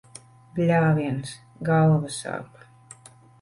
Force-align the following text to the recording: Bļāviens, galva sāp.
Bļāviens, 0.55 1.33
galva 1.69 2.11
sāp. 2.17 2.65